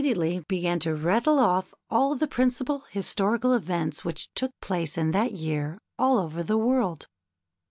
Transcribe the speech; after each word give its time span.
ately 0.01 0.43
began 0.47 0.79
to 0.79 0.95
rattle 0.95 1.37
off 1.37 1.75
all 1.91 2.15
the 2.15 2.25
principal 2.25 2.79
historical 2.89 3.53
events 3.53 4.03
which 4.03 4.33
took 4.33 4.51
place 4.59 4.97
in 4.97 5.11
that 5.11 5.33
year 5.33 5.77
all 5.99 6.17
over 6.17 6.41
the 6.41 6.57
world. 6.57 7.07